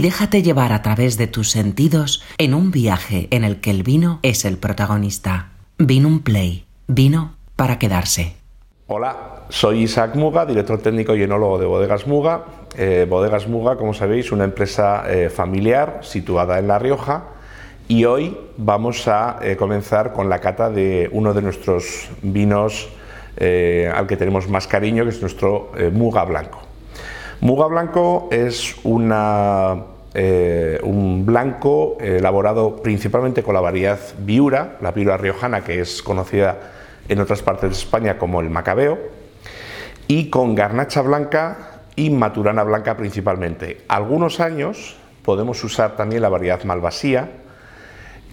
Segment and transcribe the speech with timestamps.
[0.00, 4.20] Déjate llevar a través de tus sentidos en un viaje en el que el vino
[4.22, 5.48] es el protagonista.
[5.76, 6.66] Vino un play.
[6.86, 8.36] Vino para quedarse.
[8.86, 12.44] Hola, soy Isaac Muga, director técnico y enólogo de Bodegas Muga.
[12.76, 17.30] Eh, Bodegas Muga, como sabéis, una empresa eh, familiar situada en La Rioja
[17.88, 22.88] y hoy vamos a eh, comenzar con la cata de uno de nuestros vinos
[23.40, 26.67] al que tenemos más cariño, que es nuestro Muga Blanco.
[27.40, 28.74] Muga blanco es
[30.14, 36.58] eh, un blanco elaborado principalmente con la variedad Viura, la Viura riojana que es conocida
[37.08, 38.98] en otras partes de España como el Macabeo,
[40.08, 43.82] y con garnacha blanca y maturana blanca principalmente.
[43.86, 47.30] Algunos años podemos usar también la variedad Malvasía,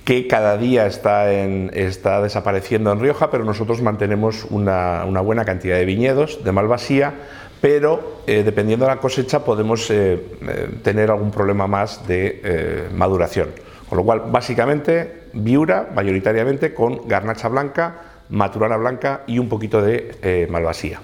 [0.03, 5.85] que cada día está, está desapareciendo en Rioja, pero nosotros mantenemos una buena cantidad de
[5.85, 7.13] viñedos de Malvasía
[7.61, 10.13] pero eh, dependiendo de la cosecha podemos eh,
[10.47, 13.49] eh, tener algún problema más de maduración.
[13.89, 20.47] Con lo cual, básicamente, viura, mayoritariamente con garnacha blanca, maturana blanca y un poquito de
[20.49, 20.99] malvasía.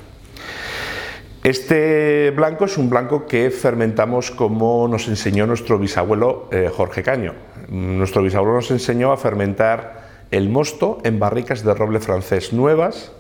[1.44, 7.34] Este blanco es un blanco que fermentamos como nos enseñó nuestro bisabuelo Jorge Caño.
[7.70, 13.12] Nuestro bisabuelo nos enseñó a fermentar el mosto en barricas de roble francés nuevas.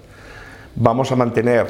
[0.75, 1.67] Vamos a mantener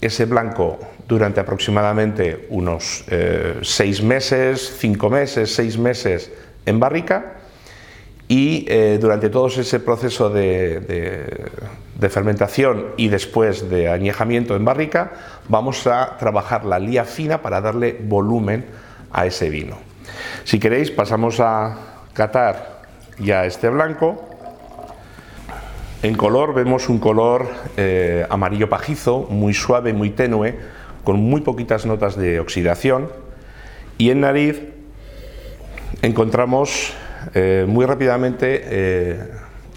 [0.00, 6.30] ese blanco durante aproximadamente unos eh, seis meses, cinco meses, seis meses
[6.66, 7.34] en barrica
[8.28, 11.50] y eh, durante todo ese proceso de,
[12.08, 15.12] fermentación y después de añejamiento en barrica
[15.48, 18.66] vamos a trabajar la lía fina para darle volumen
[19.10, 19.78] a ese vino.
[20.44, 21.76] Si queréis pasamos a
[22.12, 22.82] catar
[23.18, 24.28] ya este blanco.
[26.02, 30.58] En color vemos un color eh, amarillo pajizo, muy suave, muy tenue,
[31.04, 33.08] con muy poquitas notas de oxidación.
[33.98, 34.60] Y en nariz
[36.02, 36.92] encontramos
[37.34, 39.28] eh, muy rápidamente eh,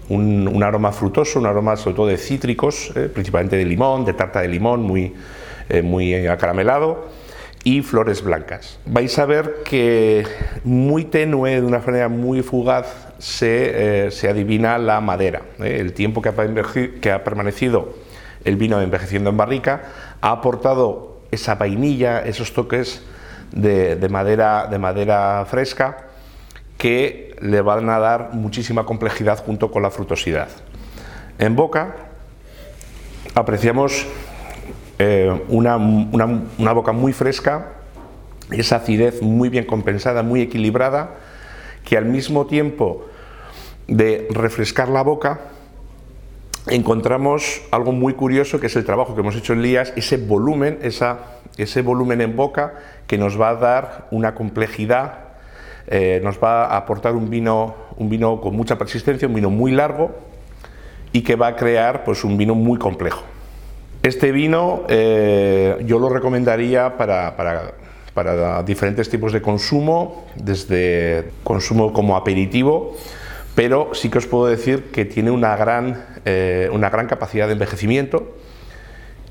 [0.08, 4.48] un, aroma frutoso, un aroma sobre todo de cítricos, principalmente de limón, de tarta de
[4.48, 5.14] limón, muy,
[5.82, 7.08] muy acaramelado
[7.64, 8.78] y flores blancas.
[8.86, 10.24] Vais a ver que
[10.64, 15.42] muy tenue, de una manera muy fugaz, se, eh, adivina la madera.
[15.60, 15.76] ¿eh?
[15.80, 17.94] El tiempo que ha, permanecido
[18.44, 19.82] el vino envejeciendo en barrica
[20.20, 23.02] ha aportado esa vainilla, esos toques
[23.52, 26.08] de, madera, de madera fresca
[26.76, 30.48] que le van a dar muchísima complejidad junto con la frutosidad.
[31.38, 31.94] En boca
[33.34, 34.06] apreciamos
[34.98, 37.72] eh, una, una, boca muy fresca,
[38.50, 41.16] esa acidez muy bien compensada, muy equilibrada,
[41.84, 43.06] que al mismo tiempo
[43.86, 45.40] de refrescar la boca,
[46.70, 50.78] encontramos algo muy curioso que es el trabajo que hemos hecho en Lías, ese volumen,
[50.82, 52.74] ese volumen en boca
[53.06, 55.20] que nos va a dar una complejidad,
[55.86, 59.72] eh, nos va a aportar un vino, un vino con mucha persistencia, un vino muy
[59.72, 60.10] largo
[61.12, 63.22] y que va a crear pues, un vino muy complejo.
[64.02, 67.72] Este vino eh, yo lo recomendaría para,
[68.64, 72.96] diferentes tipos de consumo, desde consumo como aperitivo,
[73.58, 77.54] pero sí que os puedo decir que tiene una gran, eh, una gran capacidad de
[77.54, 78.36] envejecimiento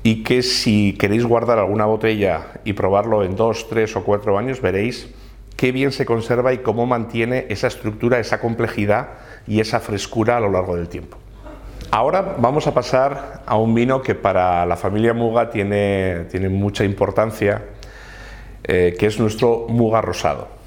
[0.02, 4.60] y que si queréis guardar alguna botella y probarlo en dos, tres o cuatro años,
[4.60, 5.08] veréis
[5.56, 9.12] qué bien se conserva y cómo mantiene esa estructura, esa complejidad
[9.46, 11.16] y esa frescura a lo largo del tiempo.
[11.90, 16.84] Ahora vamos a pasar a un vino que para la familia Muga tiene, tiene mucha
[16.84, 17.62] importancia,
[18.62, 20.57] eh, que es nuestro Muga Rosado.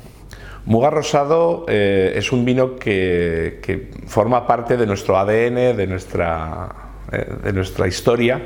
[0.65, 6.69] Muga Rosado eh, es un vino que, forma parte de nuestro ADN, de nuestra,
[7.11, 8.41] eh, de nuestra historia,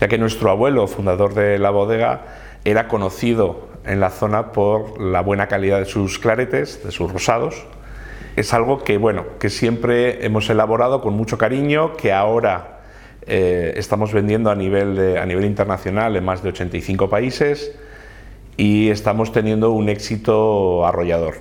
[0.00, 2.22] ya que nuestro abuelo, fundador de la bodega,
[2.64, 7.64] era conocido en la zona por la buena calidad de sus claretes, de sus rosados,
[8.34, 12.80] es algo que, bueno, que siempre hemos elaborado con mucho cariño, que ahora
[13.24, 17.72] eh, estamos vendiendo a nivel, a nivel internacional en más de 85 países
[18.56, 21.34] y estamos teniendo un éxito arrollador.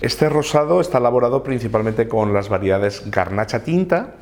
[0.00, 4.14] Este rosado está elaborado principalmente con las variedades garnacha tinta,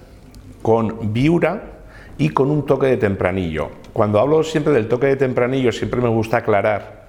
[0.62, 1.62] con viura
[2.18, 3.70] y con un toque de tempranillo.
[3.92, 7.06] Cuando hablo siempre del toque de tempranillo, siempre me gusta aclarar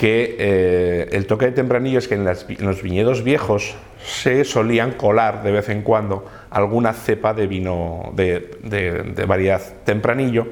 [0.00, 5.42] que eh, el toque de tempranillo es que en, los viñedos viejos se solían colar
[5.42, 10.46] de vez en cuando alguna cepa de vino de, variedad tempranillo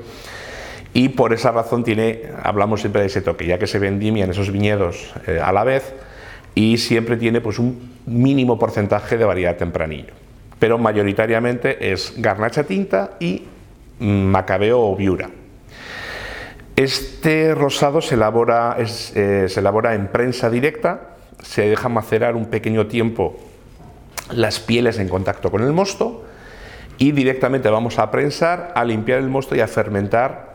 [0.95, 4.51] y por esa razón tiene, hablamos siempre de ese toque, ya que se vendimian esos
[4.51, 5.95] viñedos eh, a la vez
[6.55, 10.13] y siempre tiene pues un mínimo porcentaje de variedad tempranillo.
[10.59, 13.45] Pero mayoritariamente es garnacha tinta y
[14.01, 15.31] macabeo o viura.
[16.75, 22.87] Este rosado se elabora, eh, se elabora en prensa directa se deja macerar un pequeño
[22.87, 23.39] tiempo
[24.31, 26.25] las pieles en contacto con el mosto
[26.99, 30.48] y directamente vamos a prensar, a limpiar el mosto y a fermentar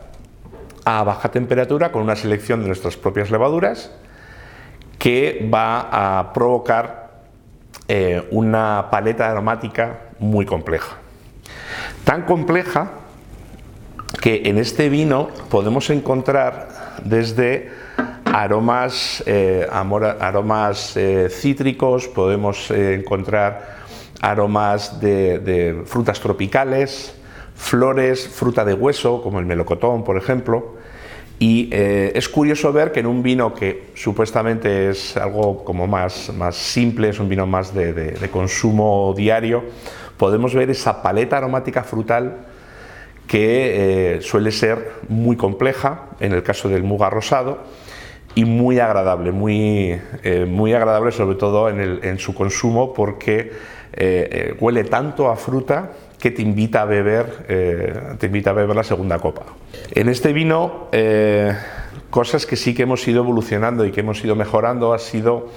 [0.84, 3.90] a baja temperatura con una selección de nuestras propias levaduras
[4.98, 7.04] que va a provocar
[7.88, 10.96] eh, una paleta aromática muy compleja.
[12.04, 12.90] Tan compleja
[14.20, 17.70] que en este vino podemos encontrar desde
[18.24, 23.84] aromas, eh, aromas eh, cítricos, podemos encontrar
[24.20, 27.14] aromas de, frutas tropicales,
[27.54, 30.74] flores, fruta de hueso, como el melocotón, por ejemplo.
[31.38, 36.32] Y eh, es curioso ver que en un vino que supuestamente es algo como más,
[36.32, 39.64] más simple, es un vino más de, consumo diario,
[40.16, 42.46] podemos ver esa paleta aromática frutal
[43.26, 47.64] que eh, suele ser muy compleja, en el caso del muga rosado,
[48.36, 53.52] y muy agradable, muy, eh, muy agradable sobre todo en, en su consumo porque
[54.58, 55.92] huele tanto a fruta
[56.24, 59.42] que te invita a beber, eh, te invita a beber la segunda copa.
[59.90, 60.88] En este vino,
[62.08, 65.50] cosas que sí que hemos ido evolucionando y que hemos ido mejorando ha sido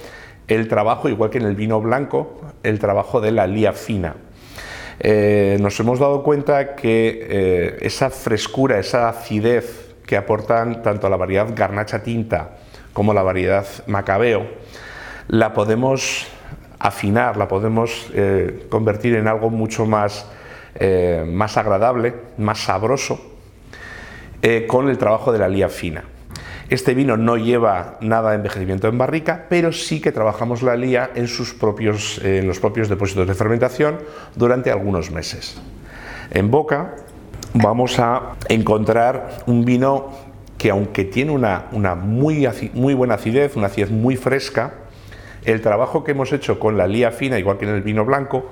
[0.46, 4.16] el trabajo, igual que en el vino blanco, el trabajo de la lía fina.
[5.02, 12.02] nos hemos dado cuenta que esa frescura, esa acidez que aportan tanto la variedad garnacha
[12.02, 12.58] tinta
[12.92, 14.46] como la variedad macabeo,
[15.28, 16.26] la podemos
[16.78, 20.26] afinar, la podemos eh, convertir en algo mucho más,
[20.78, 23.20] eh, más agradable, más sabroso,
[24.42, 26.04] eh, con el trabajo de la lía fina.
[26.68, 31.10] Este vino no lleva nada de envejecimiento en barrica, pero sí que trabajamos la lía
[31.14, 33.98] en, los propios depósitos de fermentación
[34.36, 35.60] durante algunos meses.
[36.30, 36.94] En boca
[37.54, 40.12] vamos a encontrar un vino
[40.58, 44.74] que aunque tiene una, una muy, muy buena acidez, una acidez muy fresca,
[45.44, 48.44] el trabajo que hemos hecho con la lía fina, igual que en el vino blanco,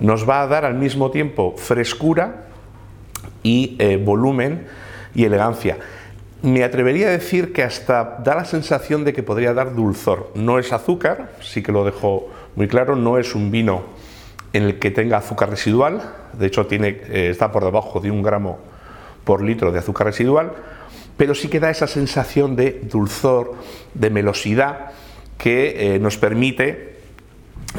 [0.00, 2.46] nos va a dar al mismo tiempo frescura
[3.42, 4.66] y eh, volumen
[5.14, 5.78] y elegancia.
[6.42, 10.30] Me atrevería a decir que hasta da la sensación de que podría dar dulzor.
[10.34, 13.84] No es azúcar, sí que lo dejo muy claro, no es un vino
[14.52, 16.00] en el que tenga azúcar residual,
[16.32, 18.58] de hecho tiene, eh, está por debajo de un gramo
[19.24, 20.52] por litro de azúcar residual,
[21.16, 23.54] pero sí que da esa sensación de dulzor,
[23.94, 24.92] de melosidad,
[25.36, 26.97] que eh, nos permite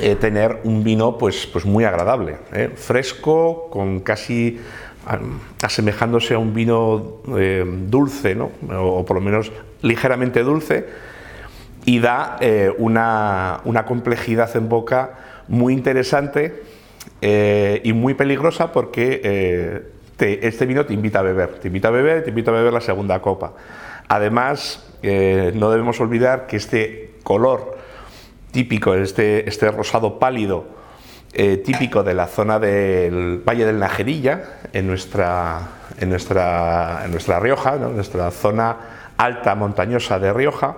[0.01, 2.71] eh, tener un vino pues, pues muy agradable, ¿eh?
[2.75, 4.59] fresco, con casi
[5.63, 7.21] asemejándose a un vino
[7.87, 8.51] dulce, ¿no?
[8.69, 9.51] o, por lo menos
[9.81, 10.85] ligeramente dulce,
[11.85, 12.37] y da
[12.77, 15.17] una, una, complejidad en boca
[15.47, 16.61] muy interesante
[17.21, 19.81] y muy peligrosa porque
[20.19, 22.81] este vino te invita a beber, te invita a beber, te invita a beber la
[22.81, 23.53] segunda copa.
[24.09, 27.78] Además, no debemos olvidar que este color
[28.51, 30.65] típico, este, este rosado pálido,
[31.33, 35.59] eh, típico de la zona del Valle del Najerilla, en nuestra,
[35.99, 38.77] en nuestra, en nuestra Rioja, nuestra zona
[39.17, 40.77] alta montañosa de Rioja,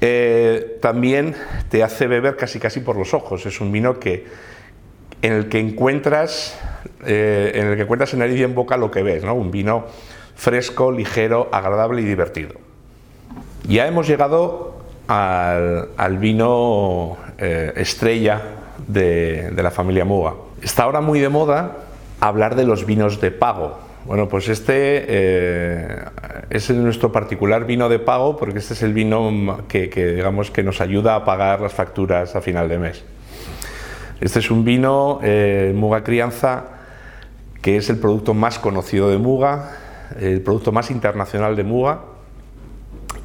[0.00, 1.36] eh, también
[1.68, 3.46] te hace beber casi casi por los ojos.
[3.46, 4.26] Es un vino que,
[5.20, 6.58] en el que encuentras
[7.04, 9.34] eh, en el que encuentras en nariz y en boca lo que ves, ¿no?
[9.34, 9.86] un vino
[10.34, 12.54] fresco, ligero, agradable y divertido.
[13.64, 14.71] Ya hemos llegado
[15.08, 18.40] al, vino eh, estrella
[18.86, 20.34] de, la familia Muga.
[20.62, 21.78] Está ahora muy de moda
[22.20, 23.78] hablar de los vinos de pago.
[24.04, 26.04] Bueno, pues este eh,
[26.50, 30.80] es nuestro particular vino de pago porque este es el vino que, digamos que nos
[30.80, 33.04] ayuda a pagar las facturas a final de mes.
[34.20, 36.64] Este es un vino eh, Muga Crianza
[37.60, 39.76] que es el producto más conocido de Muga,
[40.18, 42.00] el producto más internacional de Muga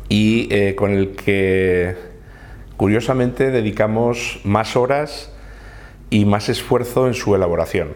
[0.10, 1.96] y eh, con el que
[2.78, 5.32] curiosamente dedicamos más horas
[6.10, 7.90] y más esfuerzo en su elaboración.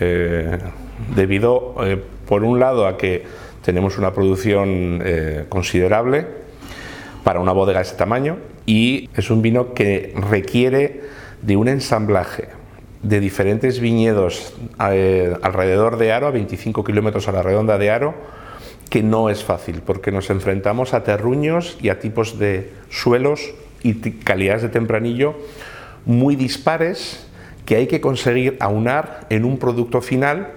[0.00, 0.58] Eh,
[1.14, 3.24] debido, eh, por un lado, a que
[3.64, 5.00] tenemos una producción
[5.48, 6.26] considerable
[7.22, 11.02] para una bodega de ese tamaño y es un vino que requiere
[11.42, 12.48] de un ensamblaje
[13.02, 18.14] de diferentes viñedos alrededor de Aro, a 25 kilómetros a la redonda de Aro,
[18.92, 23.94] que no es fácil, porque nos enfrentamos a terruños y a tipos de suelos y
[23.94, 25.34] calidades de tempranillo
[26.04, 27.26] muy dispares
[27.64, 30.50] que hay que conseguir aunar en un producto final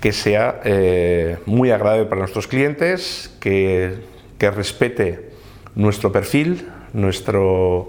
[0.00, 3.98] que sea eh, muy agradable para nuestros clientes, que,
[4.38, 5.30] respete
[5.74, 7.88] nuestro perfil, nuestro,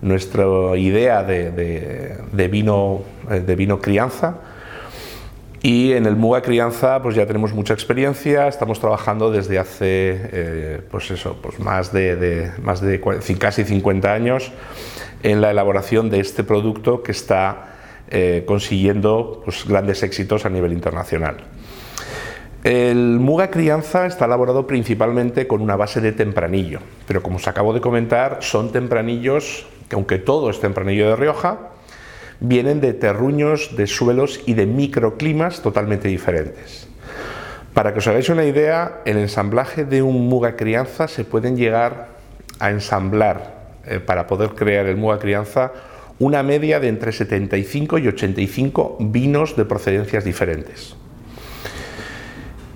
[0.00, 0.46] nuestra
[0.78, 4.55] idea de, vino, eh, de vino crianza
[5.66, 10.80] y en el Muga Crianza pues ya tenemos mucha experiencia, estamos trabajando desde hace eh,
[10.88, 13.00] pues eso, pues más de, más de
[13.36, 14.52] casi 50 años
[15.24, 17.74] en la elaboración de este producto que está
[18.12, 21.38] eh, consiguiendo pues, grandes éxitos a nivel internacional.
[22.62, 27.74] El muga crianza está elaborado principalmente con una base de tempranillo, pero como os acabo
[27.74, 31.70] de comentar, son tempranillos que aunque todo es tempranillo de Rioja,
[32.40, 36.88] vienen de terruños, de suelos y de microclimas totalmente diferentes.
[37.74, 42.08] Para que os hagáis una idea, el ensamblaje de un muga crianza se pueden llegar
[42.58, 45.72] a ensamblar eh, para poder crear el muga crianza
[46.18, 50.96] una media de entre 75 y 85 vinos de procedencias diferentes.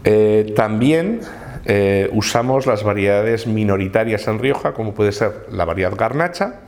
[0.05, 1.21] Eh, también
[1.65, 6.61] eh, usamos las variedades minoritarias en Rioja, como puede ser la variedad garnacha,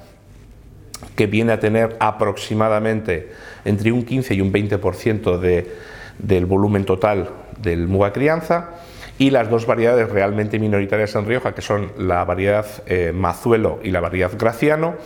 [1.15, 3.33] que viene a tener aproximadamente
[3.65, 5.73] entre un 15 y un 20% de,
[6.19, 8.71] del volumen total del muga crianza,
[9.19, 13.91] y las dos variedades realmente minoritarias en Rioja, que son la variedad eh, Mazuelo y
[13.91, 14.97] la variedad Graciano,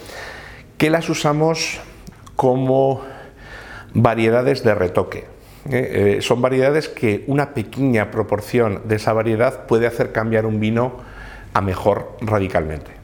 [0.79, 1.81] que las usamos
[2.35, 3.03] como
[3.93, 5.25] variedades de retoque.
[5.71, 10.61] Eh, eh, son variedades que una pequeña proporción de esa variedad puede hacer cambiar un
[10.61, 11.01] vino
[11.53, 12.96] a mejor radicalmente.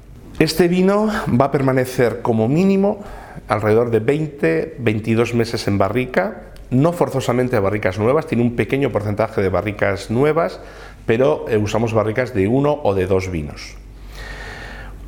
[0.43, 1.07] Este vino
[1.41, 2.99] va a permanecer como mínimo
[3.47, 9.49] alrededor de 20-22 meses en barrica, no forzosamente barricas nuevas, tiene un pequeño porcentaje de
[9.51, 10.59] barricas nuevas,
[11.07, 13.77] pero eh, usamos barricas de uno o de dos vinos.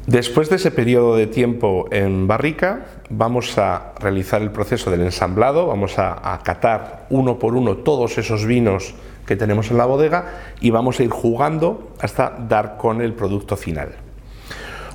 [0.06, 5.66] Después de ese periodo de tiempo en barrica, vamos a realizar el proceso del ensamblado,
[5.66, 8.94] vamos a, catar uno por uno todos esos vinos
[9.26, 10.26] que tenemos en la bodega
[10.60, 14.03] y vamos a ir jugando hasta dar con el producto final.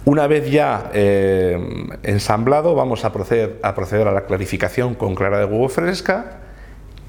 [0.09, 1.55] Una vez ya eh,
[2.01, 6.39] ensamblado, vamos a proceder, a proceder a la clarificación con clara de huevo fresca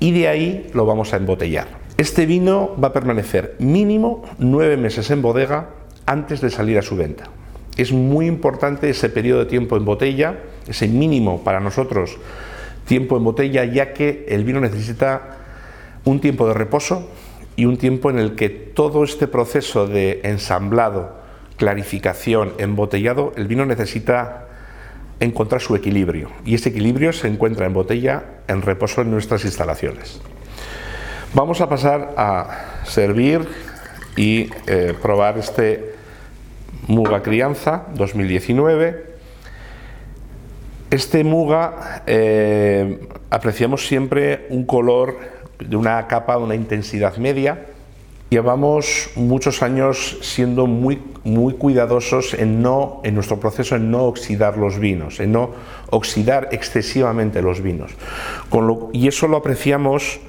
[0.01, 1.67] y de ahí lo vamos a embotellar.
[1.97, 5.71] Este vino va a permanecer mínimo nueve meses en bodega
[6.05, 7.31] antes de salir a su venta.
[7.79, 10.39] Es muy importante ese periodo de tiempo en botella,
[10.69, 12.19] ese mínimo para nosotros
[12.85, 15.39] tiempo en botella, ya que el vino necesita
[16.05, 17.09] un tiempo de reposo
[17.57, 21.20] y un tiempo en el que todo este proceso de ensamblado,
[21.61, 24.47] clarificación, embotellado, el vino necesita
[25.21, 30.23] encontrar su equilibrio y ese equilibrio se encuentra en botella en reposo en nuestras instalaciones.
[31.35, 33.47] Vamos a pasar a servir
[34.17, 35.97] y eh, probar este
[36.89, 39.05] Muga Crianza 2019.
[40.91, 45.19] Este Muga eh, apreciamos siempre un color
[45.59, 47.67] de una capa, una intensidad media.
[48.31, 54.57] Llevamos muchos años siendo muy, muy cuidadosos en, no, en nuestro proceso en no oxidar
[54.57, 55.51] los vinos, en no
[55.91, 57.91] oxidar excesivamente los vinos.
[58.93, 60.21] y eso lo apreciamos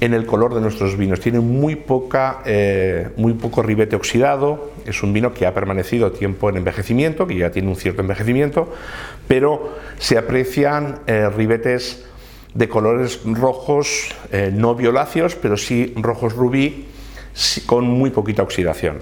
[0.00, 1.20] en el color de nuestros vinos.
[1.20, 6.50] Tiene muy, poca, eh, muy poco ribete oxidado, es un vino que ha permanecido tiempo
[6.50, 8.72] en envejecimiento, que ya tiene un cierto envejecimiento,
[9.28, 12.04] pero se aprecian eh, ribetes
[12.54, 16.86] de colores rojos, eh, no violáceos, pero sí rojos rubí,
[17.66, 18.98] con muy poquita oxidación.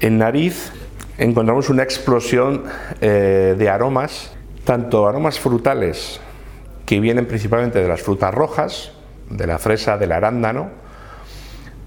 [0.00, 0.72] En nariz
[1.18, 2.64] encontramos una explosión
[3.00, 4.32] de aromas,
[4.64, 6.20] tanto aromas frutales,
[6.86, 8.92] que vienen principalmente de las frutas rojas,
[9.30, 10.70] de la fresa, del arándano,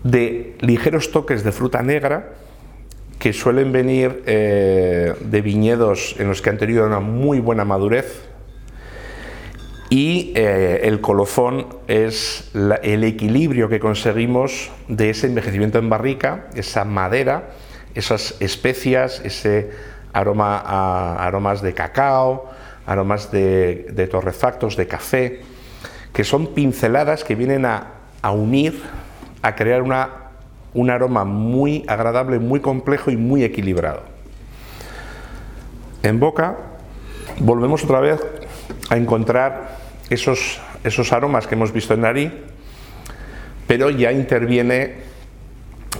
[0.03, 2.33] de ligeros toques de fruta negra
[3.19, 8.29] que suelen venir eh, de viñedos en los que han tenido una muy buena madurez
[9.95, 16.83] y eh, el colofón es el equilibrio que conseguimos de ese envejecimiento en barrica, esa
[16.83, 17.51] madera,
[17.93, 19.71] esas especias, ese
[20.11, 22.51] aroma a aromas de cacao,
[22.85, 25.43] aromas de, torrefactos, de café,
[26.11, 27.93] que son pinceladas que vienen a,
[28.33, 28.83] unir,
[29.41, 30.09] a crear una,
[30.73, 34.01] un aroma muy agradable, muy complejo y muy equilibrado.
[36.03, 36.57] En boca
[37.39, 38.19] volvemos otra vez
[38.89, 42.31] a encontrar esos, esos aromas que hemos visto en nariz,
[43.67, 45.05] pero ya interviene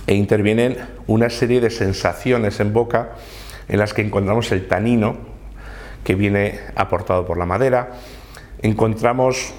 [0.07, 3.13] e intervienen una serie de sensaciones en boca
[3.67, 5.17] en las que encontramos el tanino
[6.03, 7.93] que viene aportado por la madera,
[8.61, 9.53] encontramos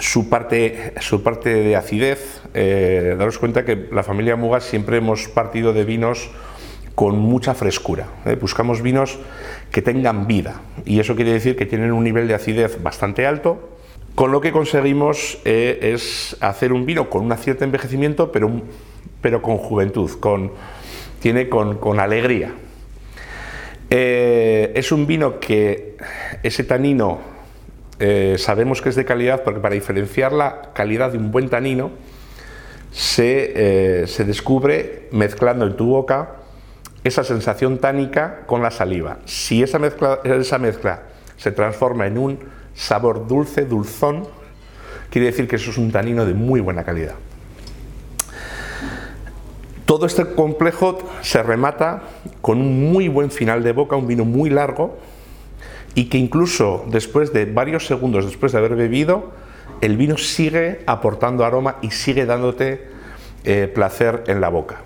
[0.00, 2.40] su parte, su parte de acidez.
[2.54, 6.30] Eh, daros cuenta que la familia Mugas siempre hemos partido de vinos
[6.98, 8.08] con mucha frescura.
[8.26, 8.34] ¿eh?
[8.34, 9.20] Buscamos vinos
[9.70, 13.78] que tengan vida y eso quiere decir que tienen un nivel de acidez bastante alto,
[14.16, 18.50] con lo que conseguimos eh, es hacer un vino con un cierto envejecimiento, pero,
[19.20, 20.50] pero con juventud, con,
[21.20, 22.52] tiene con, con alegría.
[23.88, 25.96] es un vino que
[26.42, 27.20] ese tanino
[28.00, 31.92] eh, sabemos que es de calidad porque para diferenciar la calidad de un buen tanino
[32.90, 33.52] se,
[34.02, 36.38] eh, descubre mezclando en tu boca
[37.04, 39.18] esa sensación tánica con la saliva.
[39.24, 41.02] Si esa mezcla, esa mezcla
[41.36, 42.38] se transforma en un
[42.74, 44.26] sabor dulce, dulzón,
[45.10, 47.14] quiere decir que eso es un tanino de muy buena calidad.
[49.86, 52.02] Todo este complejo se remata
[52.42, 54.98] con un muy buen final de boca, un vino muy largo
[55.94, 59.32] y que incluso después de varios segundos después de haber bebido,
[59.80, 62.88] el vino sigue aportando aroma y sigue dándote
[63.44, 64.82] eh, placer en la boca.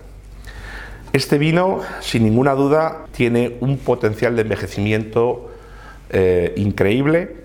[1.12, 5.50] Este vino, sin ninguna duda, tiene un potencial de envejecimiento
[6.08, 7.36] eh, increíble.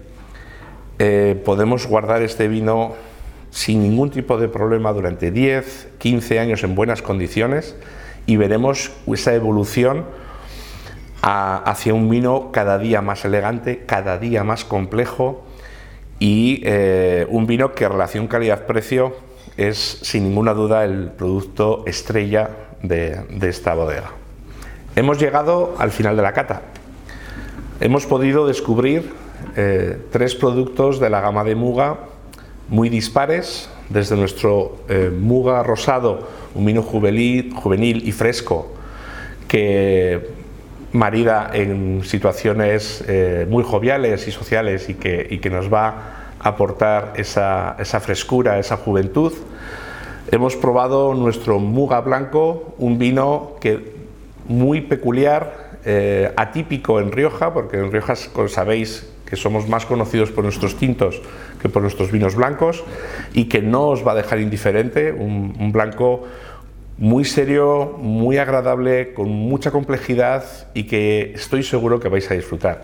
[0.99, 2.95] Eh, podemos guardar este vino
[3.51, 7.75] sin ningún tipo de problema durante 10, 15 años en buenas condiciones
[8.25, 10.05] y veremos esa evolución
[11.21, 15.43] hacia un vino cada día más elegante, cada día más complejo
[16.19, 19.13] y eh, un vino que relación calidad-precio
[19.57, 24.11] es sin ninguna duda el producto estrella de, esta bodega.
[24.95, 26.61] Hemos llegado al final de la cata.
[27.79, 29.11] Hemos podido descubrir
[29.55, 31.97] eh, tres productos de la gama de Muga
[32.69, 38.73] muy dispares, desde nuestro eh, Muga rosado, un vino juvenil, juvenil y fresco,
[39.47, 40.29] que
[40.91, 45.87] marida en situaciones eh, muy joviales y sociales y que, y que, nos va
[46.39, 49.33] a aportar esa, esa, frescura, esa juventud.
[50.29, 53.95] Hemos probado nuestro Muga Blanco, un vino que
[54.49, 60.43] muy peculiar, eh, atípico en Rioja, porque en Rioja sabéis que somos más conocidos por
[60.43, 61.21] nuestros tintos
[61.61, 62.83] que por nuestros vinos blancos
[63.33, 66.23] y que no os va a dejar indiferente, un, blanco
[66.97, 70.43] muy serio, muy agradable, con mucha complejidad
[70.73, 72.81] y que estoy seguro que vais a disfrutar.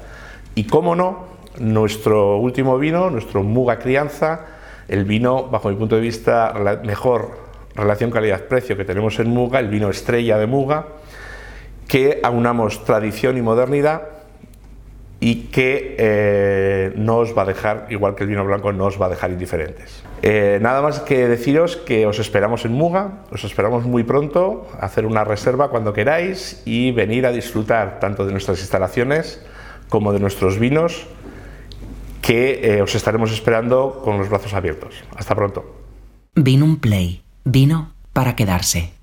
[0.56, 1.26] Y cómo no,
[1.60, 4.46] nuestro último vino, nuestro Muga Crianza,
[4.88, 7.38] el vino, bajo mi punto de vista, mejor
[7.76, 10.88] relación calidad-precio que tenemos en Muga, el vino estrella de Muga,
[11.88, 14.04] que aunamos tradición y modernidad
[15.20, 19.02] y que eh, no os va a dejar, igual que el vino blanco, no os
[19.02, 20.04] va a dejar indiferentes.
[20.22, 25.06] Eh, nada más que deciros que os esperamos en Muga, os esperamos muy pronto, hacer
[25.06, 29.42] una reserva cuando queráis y venir a disfrutar tanto de nuestras instalaciones
[29.88, 31.08] como de nuestros vinos,
[32.24, 35.04] que eh, os estaremos esperando con los brazos abiertos.
[35.16, 35.66] Hasta pronto.
[36.36, 38.94] Vino un play, vino para quedarse.